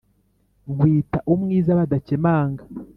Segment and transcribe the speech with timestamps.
[0.71, 2.63] Nkwita umwiza badakemanga